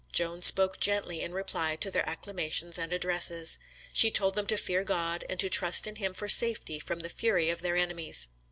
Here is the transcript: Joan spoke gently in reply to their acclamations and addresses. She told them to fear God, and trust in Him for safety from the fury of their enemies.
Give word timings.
Joan 0.11 0.41
spoke 0.41 0.79
gently 0.79 1.21
in 1.21 1.31
reply 1.31 1.75
to 1.75 1.91
their 1.91 2.09
acclamations 2.09 2.79
and 2.79 2.91
addresses. 2.91 3.59
She 3.93 4.09
told 4.09 4.33
them 4.33 4.47
to 4.47 4.57
fear 4.57 4.83
God, 4.83 5.23
and 5.29 5.39
trust 5.39 5.85
in 5.85 5.97
Him 5.97 6.15
for 6.15 6.27
safety 6.27 6.79
from 6.79 7.01
the 7.01 7.07
fury 7.09 7.51
of 7.51 7.61
their 7.61 7.75
enemies. 7.77 8.29